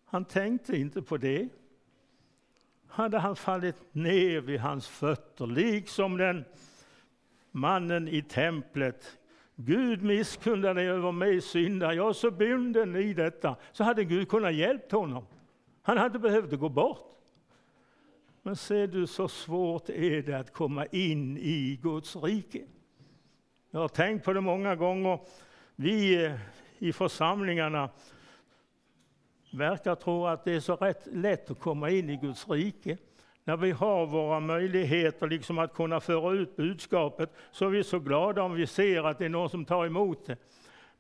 [0.06, 1.50] Han tänkte inte på det.
[2.88, 6.46] Hade han fallit ner vid hans fötter, liksom den
[7.52, 9.18] mannen i templet.
[9.56, 13.56] Gud misskundade dig över mig syndare, jag är så bunden i detta.
[13.72, 15.26] Så hade Gud kunnat hjälpa honom.
[15.82, 17.12] Han hade behövt gå bort.
[18.42, 22.66] Men ser du, så svårt är det att komma in i Guds rike.
[23.78, 25.20] Jag har tänkt på det många gånger.
[25.76, 26.32] Vi eh,
[26.78, 27.90] i församlingarna
[29.54, 32.98] verkar tro att det är så rätt lätt att komma in i Guds rike.
[33.44, 38.00] När vi har våra möjligheter liksom att kunna föra ut budskapet så är vi så
[38.00, 40.38] glada om vi ser att det är någon som tar emot det.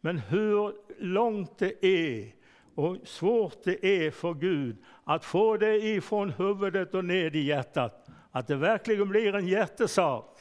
[0.01, 2.33] Men hur långt det är
[2.75, 8.07] och svårt det är för Gud att få det ifrån huvudet och ned i hjärtat.
[8.31, 10.37] Att det verkligen blir en hjärtesak.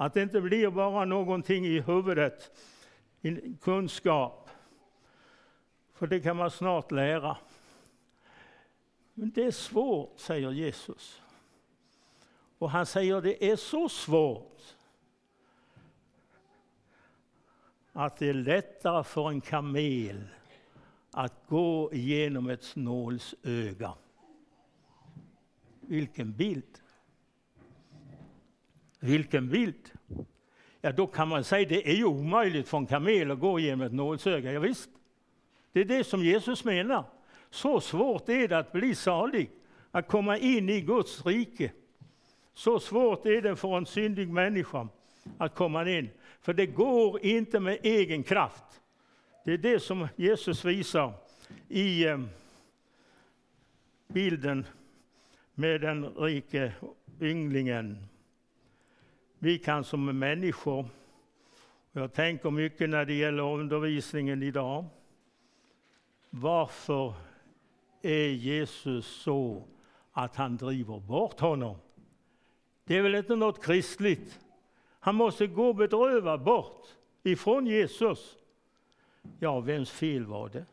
[0.00, 2.58] Att det inte blir bara någonting i huvudet,
[3.20, 4.50] i kunskap.
[5.92, 7.36] För det kan man snart lära.
[9.14, 11.22] Men det är svårt, säger Jesus.
[12.58, 14.62] Och han säger det är så svårt
[17.92, 20.28] att det är lättare för en kamel
[21.10, 23.94] att gå igenom ett snålsöga.
[25.80, 26.80] Vilken bild!
[29.00, 29.90] Vilken bild!
[30.80, 33.92] Ja, då kan man säga det är omöjligt för en kamel att gå genom ett
[33.92, 34.52] nålsöga.
[34.52, 34.90] Ja, visst,
[35.72, 37.04] Det är det som Jesus menar.
[37.50, 39.50] Så svårt är det att bli salig,
[39.90, 41.72] att komma in i Guds rike.
[42.54, 44.88] Så svårt är det för en syndig människa
[45.38, 46.10] att komma in.
[46.40, 48.64] För det går inte med egen kraft.
[49.44, 51.12] Det är det som Jesus visar
[51.68, 52.20] i eh,
[54.08, 54.66] bilden
[55.54, 56.72] med den rike
[57.20, 58.08] ynglingen.
[59.40, 60.88] Vi kan som människor,
[61.92, 64.84] jag tänker mycket när det gäller undervisningen idag,
[66.30, 67.14] varför
[68.02, 69.62] är Jesus så
[70.12, 71.76] att han driver bort honom?
[72.84, 74.40] Det är väl inte något kristligt?
[75.00, 76.86] Han måste gå bedrövad bort
[77.22, 78.36] ifrån Jesus.
[79.38, 80.66] Ja, vems fel var det?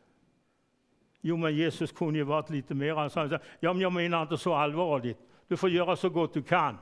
[1.20, 2.94] Jo, men Jesus kunde ju varit lite mer...
[2.94, 5.18] Han sa, ja, men jag menar inte så allvarligt.
[5.48, 6.78] Du får göra så gott du kan.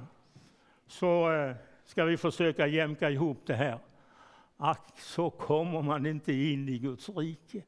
[0.86, 3.78] Så eh, ska vi försöka jämka ihop det här.
[4.56, 7.62] Ack, så kommer man inte in i Guds rike.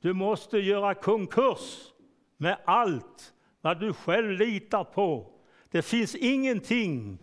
[0.00, 1.92] Du måste göra konkurs
[2.36, 5.30] med allt vad du själv litar på.
[5.70, 7.18] Det finns ingenting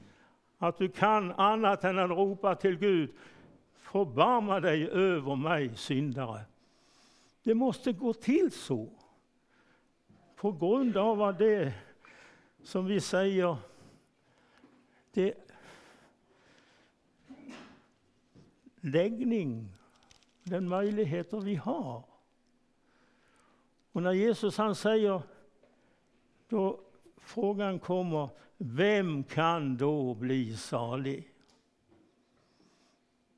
[0.57, 3.11] att du kan annat än att ropa till Gud.
[3.75, 6.41] Förbarma dig över mig syndare.
[7.43, 8.89] Det måste gå till så.
[10.35, 11.73] På grund av vad det
[12.63, 13.57] som vi säger,
[15.13, 15.42] det
[18.83, 19.69] läggning,
[20.43, 22.03] den möjligheter vi har.
[23.91, 25.21] Och när Jesus han säger,
[26.47, 26.79] då
[27.17, 31.33] frågan kommer, vem kan då bli salig?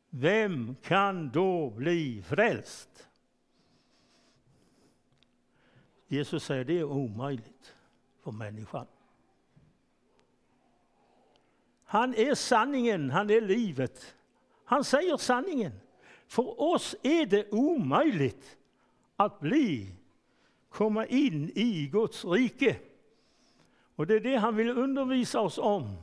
[0.09, 3.09] Vem kan då bli frälst?
[6.07, 7.75] Jesus säger det är omöjligt
[8.23, 8.85] för människan.
[11.83, 14.15] Han är sanningen, han är livet.
[14.65, 15.71] Han säger sanningen.
[16.27, 18.57] För oss är det omöjligt
[19.15, 19.95] att bli,
[20.69, 22.75] komma in i Guds rike.
[23.95, 25.95] Och det är det han vill undervisa oss om.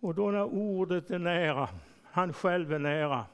[0.00, 1.68] Och då när ordet är nära,
[2.02, 3.26] han själv är nära,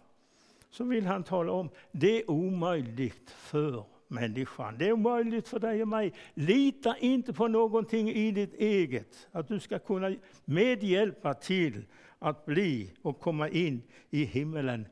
[0.71, 4.79] så vill han tala om det är omöjligt för människan.
[4.79, 6.13] Det är omöjligt för dig och mig.
[6.35, 10.15] Lita inte på någonting i ditt eget, att du ska kunna
[10.45, 11.85] medhjälpa till
[12.19, 14.87] att bli och komma in i himmelen.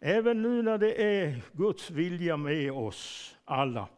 [0.00, 3.88] Även nu när det är Guds vilja med oss alla,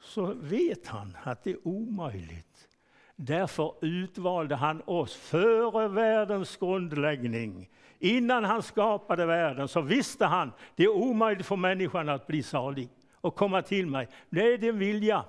[0.00, 2.68] så vet han att det är omöjligt.
[3.16, 7.68] Därför utvalde han oss före världens grundläggning.
[7.98, 12.88] Innan han skapade världen så visste han det är omöjligt för människan att bli salig
[13.14, 14.08] och komma till mig.
[14.30, 15.24] Det är din vilja.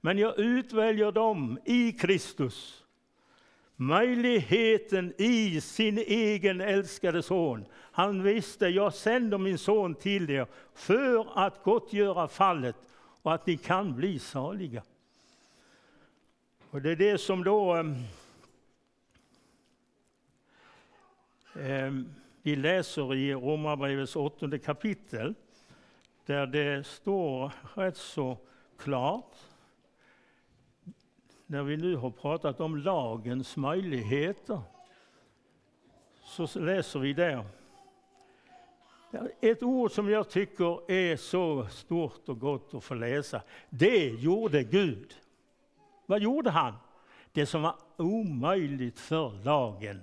[0.00, 2.83] Men jag utväljer dem i Kristus.
[3.76, 7.64] Möjligheten i sin egen älskade son.
[7.72, 12.76] Han visste, jag sänder min son till er för att gottgöra fallet
[13.22, 14.82] och att ni kan bli saliga.
[16.70, 17.76] Och det är det som då
[21.54, 21.92] eh,
[22.42, 25.34] vi läser i Romarbrevets åttonde kapitel
[26.26, 28.38] där det står rätt så
[28.78, 29.34] klart
[31.46, 34.60] när vi nu har pratat om lagens möjligheter
[36.24, 37.44] så läser vi där
[39.40, 43.42] ett ord som jag tycker är så stort och gott att få läsa.
[43.70, 45.14] Det gjorde Gud.
[46.06, 46.74] Vad gjorde han?
[47.32, 50.00] Det som var omöjligt för lagen.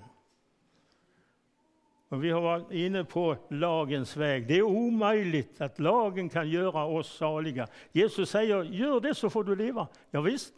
[2.10, 4.48] Och vi har varit inne på lagens väg.
[4.48, 7.68] Det är omöjligt att lagen kan göra oss saliga.
[7.92, 9.88] Jesus säger, gör det så får du leva.
[10.12, 10.54] Ja, visst,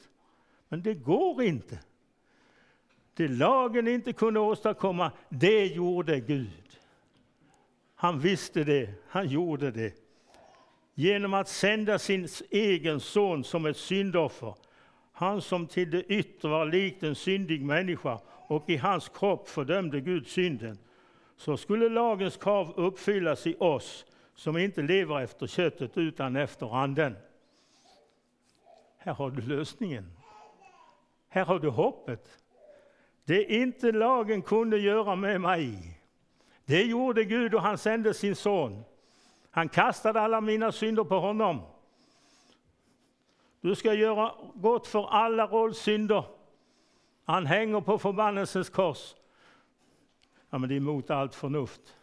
[0.74, 1.80] men det går inte.
[3.14, 6.80] Det lagen inte kunde åstadkomma, det gjorde Gud.
[7.96, 9.94] Han visste det, han gjorde det.
[10.94, 14.56] Genom att sända sin egen son som ett syndoffer.
[15.12, 20.02] Han som till det yttre var likt en syndig människa och i hans kropp fördömde
[20.02, 20.78] Gud synden
[21.38, 24.06] så skulle lagens krav uppfyllas i oss
[24.36, 27.16] som inte lever efter köttet utan efter anden.
[28.98, 30.23] Här har du lösningen.
[31.34, 32.40] Här har du hoppet.
[33.26, 36.00] Det inte lagen kunde göra med mig,
[36.66, 38.84] det gjorde Gud och han sände sin son.
[39.52, 41.62] Han kastade alla mina synder på honom.
[43.62, 46.24] Du ska göra gott för alla rådsynder.
[47.26, 49.16] Han hänger på förbannelsens kors.
[50.50, 51.98] Ja, men det är emot allt förnuft.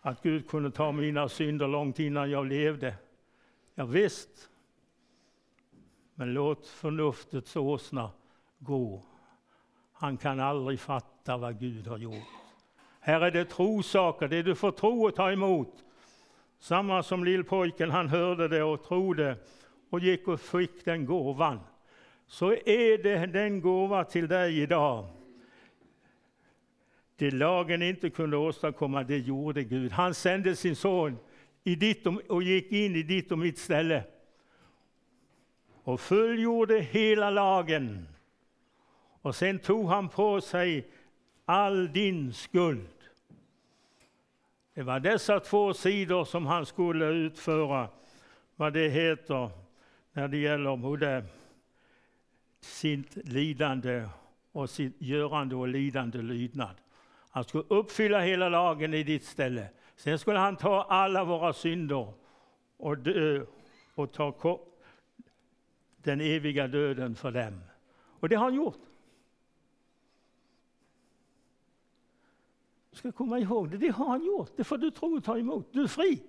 [0.00, 2.94] Att Gud kunde ta mina synder långt innan jag levde.
[3.74, 4.50] Ja, visst.
[6.14, 8.10] Men låt förnuftets åsna
[8.64, 9.02] gå.
[9.92, 12.28] Han kan aldrig fatta vad Gud har gjort.
[13.00, 15.84] Här är det trosaker, det du får tro och ta emot,
[16.62, 19.36] Samma som lillpojken, han hörde det och trodde
[19.90, 21.60] och gick och fick den gåvan.
[22.26, 25.06] Så är det den gåva till dig idag.
[27.16, 29.92] Det lagen inte kunde åstadkomma, det gjorde Gud.
[29.92, 31.18] Han sände sin son
[31.64, 34.04] i ditt och gick in i ditt och mitt ställe
[35.84, 38.06] och fullgjorde hela lagen.
[39.22, 40.86] Och sen tog han på sig
[41.44, 42.88] all din skuld.
[44.74, 47.88] Det var dessa två sidor som han skulle utföra,
[48.56, 49.50] vad det heter
[50.12, 51.24] när det gäller både
[52.60, 54.08] sitt lidande
[54.52, 56.74] och sitt görande och lidande lydnad.
[57.30, 59.68] Han skulle uppfylla hela lagen i ditt ställe.
[59.96, 62.12] Sen skulle han ta alla våra synder
[62.76, 63.44] och dö
[63.94, 64.60] och ta
[65.96, 67.60] den eviga döden för dem.
[68.20, 68.91] Och det har han gjort.
[72.92, 74.50] Du ska komma ihåg det, det har han gjort.
[74.56, 75.68] Det får du tro och ta emot.
[75.72, 76.22] Du är fri.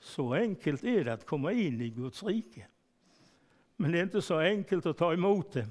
[0.00, 2.66] Så enkelt är det att komma in i Guds rike.
[3.76, 5.68] Men det är inte så enkelt att ta emot det.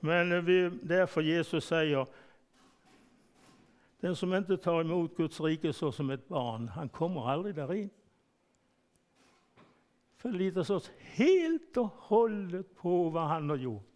[0.00, 2.06] Men vi, därför Jesus säger,
[4.00, 7.90] den som inte tar emot Guds rike så som ett barn, han kommer aldrig därin.
[10.16, 13.93] Förlitar oss helt och hållet på vad han har gjort.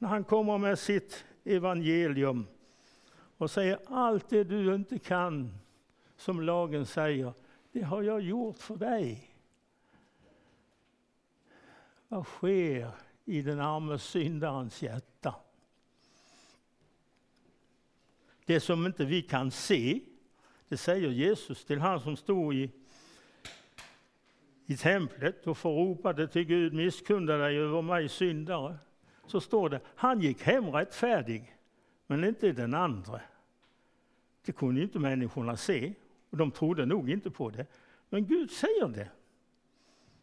[0.00, 2.46] När han kommer med sitt evangelium
[3.36, 5.58] och säger allt det du inte kan,
[6.16, 7.32] som lagen säger,
[7.72, 9.34] det har jag gjort för dig.
[12.08, 12.90] Vad sker
[13.24, 15.34] i den arme syndarens hjärta?
[18.44, 20.00] Det som inte vi kan se,
[20.68, 22.70] det säger Jesus till han som stod i,
[24.66, 28.78] i templet och förropade till Gud, misskunda dig över mig syndare.
[29.30, 31.56] Så står det, han gick hem rättfärdig,
[32.06, 33.20] men inte den andra.
[34.44, 35.94] Det kunde inte människorna se,
[36.30, 37.66] och de trodde nog inte på det.
[38.08, 39.08] Men Gud säger det.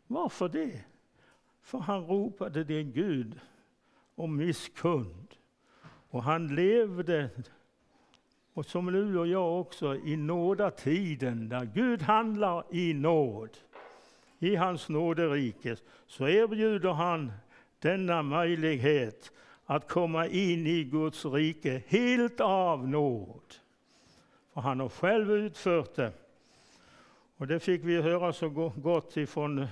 [0.07, 0.83] Varför det?
[1.61, 3.39] För han ropade till Gud
[4.15, 5.35] om misskund.
[6.09, 7.29] Och han levde,
[8.53, 13.57] och som nu och jag också, i nådatiden där Gud handlar i nåd.
[14.39, 15.75] I hans nåderike
[16.07, 17.31] så erbjuder han
[17.79, 19.31] denna möjlighet
[19.65, 23.53] att komma in i Guds rike helt av nåd.
[24.53, 26.13] För han har själv utfört det.
[27.37, 29.67] Och det fick vi höra så gott ifrån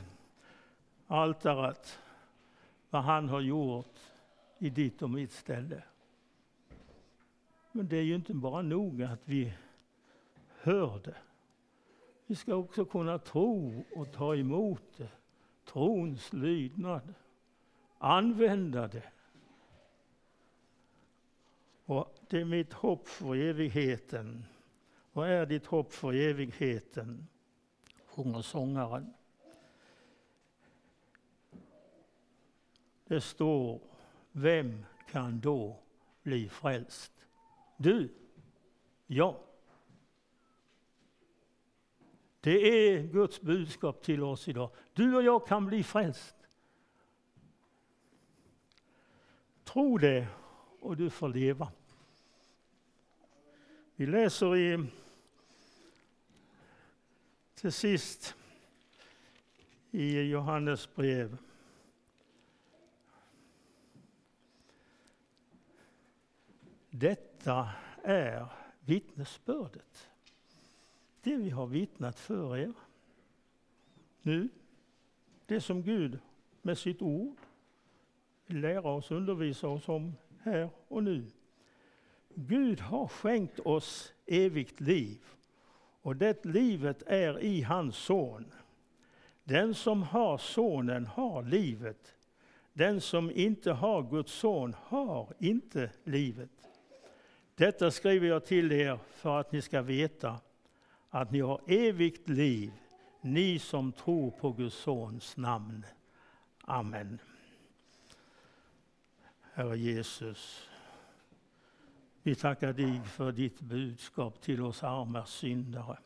[1.08, 2.00] altaret,
[2.90, 3.96] vad han har gjort
[4.58, 5.84] i ditt och mitt ställe.
[7.72, 9.54] Men det är ju inte bara nog att vi
[10.62, 11.16] hör det.
[12.26, 15.10] Vi ska också kunna tro och ta emot det.
[15.66, 17.14] Trons lydnad.
[18.06, 19.12] Använda det.
[21.86, 24.46] Och det är mitt hopp för evigheten.
[25.14, 27.28] Vad är ditt hopp för evigheten?
[28.06, 29.14] sjunger sångaren.
[33.06, 33.82] Det står,
[34.32, 35.80] vem kan då
[36.24, 37.12] bli frälst?
[37.78, 38.14] Du,
[39.08, 39.36] Jag.
[42.42, 44.70] Det är Guds budskap till oss idag.
[44.94, 46.35] Du och jag kan bli frälst.
[49.76, 50.28] Tro det
[50.80, 51.72] och du får leva.
[53.96, 54.88] Vi läser i
[57.56, 58.36] till sist
[59.92, 61.38] i Johannes brev
[66.90, 67.70] Detta
[68.04, 68.48] är
[68.80, 70.10] vittnesbördet.
[71.22, 72.74] Det vi har vittnat för er.
[74.22, 74.50] Nu,
[75.46, 76.20] det som Gud
[76.62, 77.45] med sitt ord
[78.48, 81.26] lära oss, undervisa oss om här och nu.
[82.36, 85.20] Gud har skänkt oss evigt liv
[86.02, 88.54] och det livet är i hans son.
[89.44, 92.16] Den som har sonen har livet.
[92.74, 96.50] Den som inte har Guds son har inte livet.
[97.56, 100.40] Detta skriver jag till er för att ni ska veta
[101.10, 102.72] att ni har evigt liv,
[103.22, 105.86] ni som tror på Guds sons namn.
[106.62, 107.20] Amen.
[109.58, 110.70] Herre Jesus,
[112.24, 115.98] vi tackar dig för ditt budskap till oss arma syndare.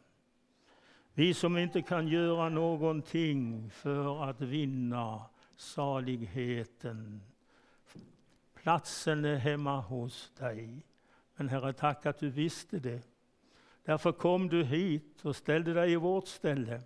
[1.13, 5.21] Vi som inte kan göra någonting för att vinna
[5.55, 7.21] saligheten.
[8.53, 10.85] Platsen är hemma hos dig.
[11.35, 13.01] Men Herre, tack att du visste det.
[13.83, 16.81] Därför kom du hit och ställde dig i vårt ställe.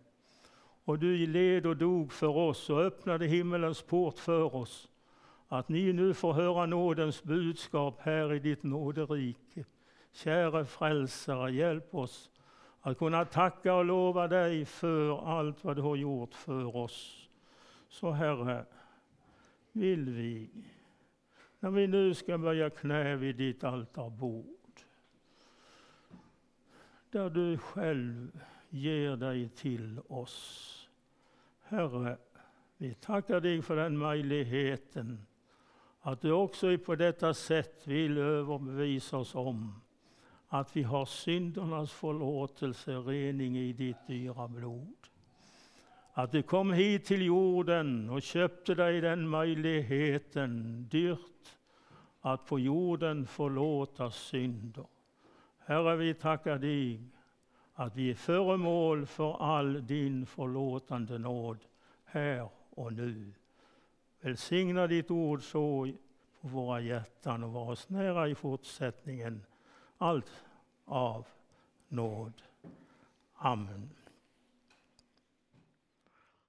[0.84, 4.90] Och du led och dog för oss och öppnade himmelens port för oss.
[5.54, 9.66] Att ni nu får höra nådens budskap här i ditt nåderike.
[10.12, 12.32] Käre frälsare, hjälp oss
[12.82, 17.30] att kunna tacka och lova dig för allt vad du har gjort för oss.
[17.90, 18.66] Så Herre,
[19.72, 20.50] vill vi,
[21.60, 24.80] när vi nu ska böja knä vid ditt altarbord,
[27.10, 28.40] där du själv
[28.70, 30.90] ger dig till oss.
[31.64, 32.18] Herre,
[32.78, 35.26] vi tackar dig för den möjligheten
[36.06, 39.82] att du också på detta sätt vill överbevisa oss om
[40.48, 44.96] att vi har syndernas förlåtelse, rening i ditt dyra blod.
[46.14, 51.58] Att du kom hit till jorden och köpte dig den möjligheten, dyrt,
[52.22, 54.86] att på jorden förlåta synder.
[55.60, 57.02] Herre, vi tackar dig
[57.74, 61.58] att vi är föremål för all din förlåtande nåd
[62.06, 63.34] här och nu.
[64.24, 65.92] Välsigna ditt ord så
[66.42, 69.46] på våra hjärtan och var oss nära i fortsättningen.
[69.98, 70.32] Allt
[70.86, 71.28] av
[71.88, 72.34] nåd.
[73.34, 73.90] Amen.